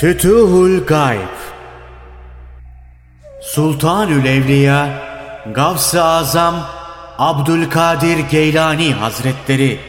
[0.00, 1.36] Fütuhul Gayb
[3.42, 4.88] Sultanül Evliya
[5.54, 6.54] Gavs-ı Azam
[7.18, 9.80] Abdülkadir Geylani Hazretleri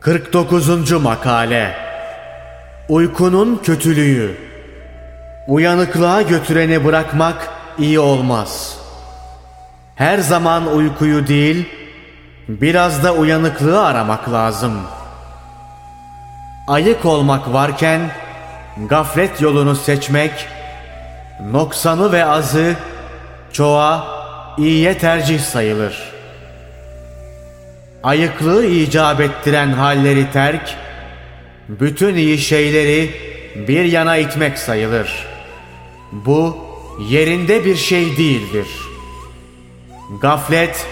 [0.00, 0.92] 49.
[0.92, 1.76] Makale
[2.88, 4.36] Uykunun kötülüğü
[5.48, 7.48] Uyanıklığa götüreni bırakmak
[7.78, 8.78] iyi olmaz.
[9.96, 11.68] Her zaman uykuyu değil,
[12.48, 14.80] biraz da uyanıklığı aramak lazım.
[16.68, 18.10] Ayık olmak varken,
[18.76, 20.32] gaflet yolunu seçmek,
[21.52, 22.76] noksanı ve azı,
[23.52, 24.06] çoğa,
[24.58, 26.12] iyiye tercih sayılır.
[28.02, 30.76] Ayıklığı icap ettiren halleri terk,
[31.68, 33.10] bütün iyi şeyleri
[33.68, 35.26] bir yana itmek sayılır.
[36.12, 36.56] Bu
[37.08, 38.68] yerinde bir şey değildir.
[40.20, 40.86] Gaflet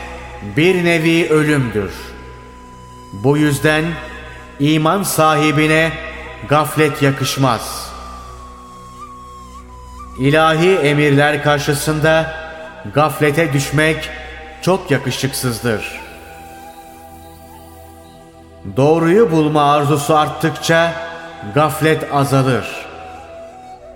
[0.56, 1.90] bir nevi ölümdür.
[3.12, 3.84] Bu yüzden
[4.60, 5.92] iman sahibine
[6.48, 7.90] gaflet yakışmaz.
[10.18, 12.34] İlahi emirler karşısında
[12.94, 14.10] gaflete düşmek
[14.62, 16.00] çok yakışıksızdır.
[18.76, 20.92] Doğruyu bulma arzusu arttıkça
[21.54, 22.66] gaflet azalır.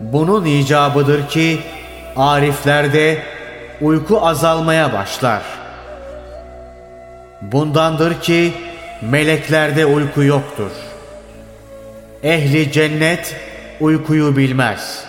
[0.00, 1.60] Bunun icabıdır ki
[2.16, 3.22] ariflerde
[3.80, 5.42] uyku azalmaya başlar.
[7.42, 8.52] Bundandır ki
[9.02, 10.70] meleklerde uyku yoktur.
[12.22, 13.36] Ehli cennet
[13.80, 15.04] uykuyu bilmez.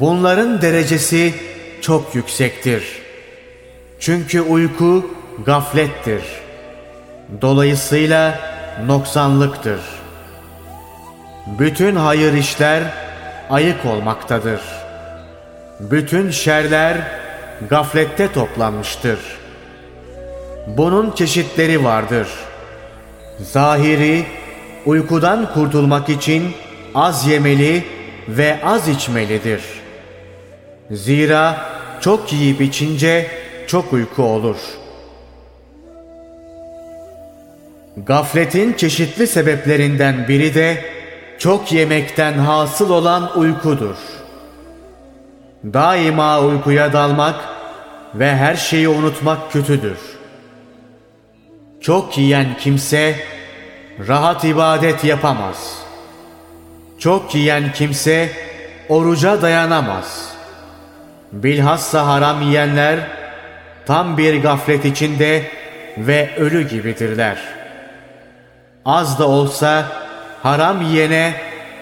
[0.00, 1.34] Bunların derecesi
[1.80, 3.02] çok yüksektir.
[4.00, 5.10] Çünkü uyku
[5.46, 6.22] gaflettir.
[7.42, 8.40] Dolayısıyla
[8.86, 9.80] noksanlıktır.
[11.46, 12.82] Bütün hayır işler
[13.50, 14.60] ayık olmaktadır.
[15.80, 16.96] Bütün şerler
[17.70, 19.18] gaflette toplanmıştır.
[20.66, 22.28] Bunun çeşitleri vardır.
[23.38, 24.26] Zahiri,
[24.86, 26.52] uykudan kurtulmak için
[26.94, 27.84] az yemeli
[28.28, 29.62] ve az içmelidir.
[30.90, 31.56] Zira
[32.00, 33.30] çok yiyip içince
[33.66, 34.56] çok uyku olur.
[37.96, 40.84] Gafletin çeşitli sebeplerinden biri de
[41.38, 43.96] çok yemekten hasıl olan uykudur.
[45.64, 47.44] Daima uykuya dalmak
[48.14, 49.98] ve her şeyi unutmak kötüdür.
[51.80, 53.16] Çok yiyen kimse
[54.08, 55.78] rahat ibadet yapamaz.
[56.98, 58.30] Çok yiyen kimse
[58.88, 60.32] oruca dayanamaz.
[61.32, 62.98] Bilhassa haram yiyenler
[63.86, 65.42] tam bir gaflet içinde
[65.98, 67.38] ve ölü gibidirler.
[68.84, 69.86] Az da olsa
[70.42, 71.34] haram yiyene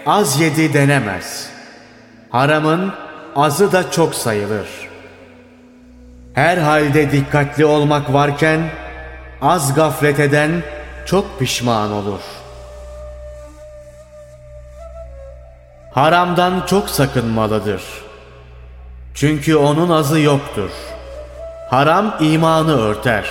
[0.06, 1.48] az yedi denemez.
[2.30, 2.92] Haramın
[3.36, 4.68] azı da çok sayılır.
[6.34, 8.60] Her halde dikkatli olmak varken
[9.42, 10.62] az gaflet eden
[11.06, 12.20] çok pişman olur.
[15.94, 17.82] Haramdan çok sakınmalıdır.
[19.14, 20.70] Çünkü onun azı yoktur.
[21.70, 23.24] Haram imanı örter.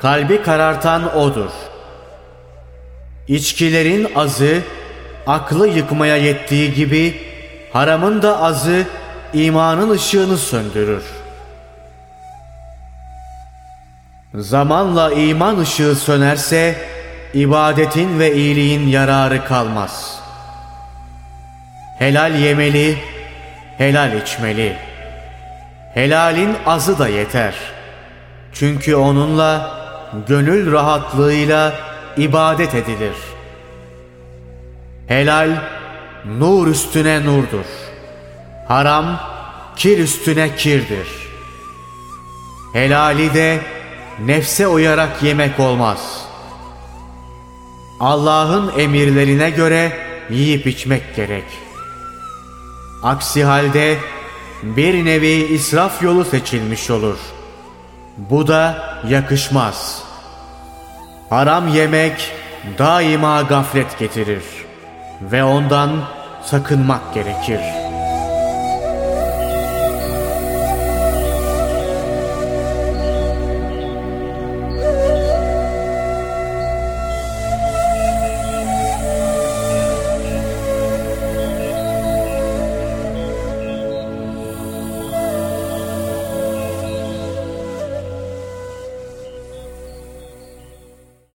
[0.00, 1.50] Kalbi karartan odur.
[3.28, 4.62] İçkilerin azı
[5.26, 7.20] aklı yıkmaya yettiği gibi
[7.72, 8.86] haramın da azı
[9.32, 11.02] imanın ışığını söndürür.
[14.34, 16.76] Zamanla iman ışığı sönerse
[17.34, 20.20] ibadetin ve iyiliğin yararı kalmaz.
[21.98, 22.98] Helal yemeli,
[23.78, 24.76] helal içmeli.
[25.94, 27.54] Helalin azı da yeter.
[28.52, 29.80] Çünkü onunla
[30.26, 31.72] gönül rahatlığıyla
[32.16, 33.16] ibadet edilir.
[35.06, 35.50] Helal
[36.38, 37.66] nur üstüne nurdur.
[38.68, 39.20] Haram
[39.76, 41.08] kir üstüne kirdir.
[42.72, 43.60] Helali de
[44.24, 46.19] nefse uyarak yemek olmaz.
[48.00, 49.92] Allah'ın emirlerine göre
[50.30, 51.44] yiyip içmek gerek.
[53.02, 53.98] Aksi halde
[54.62, 57.18] bir nevi israf yolu seçilmiş olur.
[58.16, 60.02] Bu da yakışmaz.
[61.30, 62.32] Haram yemek
[62.78, 64.44] daima gaflet getirir
[65.22, 65.90] ve ondan
[66.44, 67.79] sakınmak gerekir.''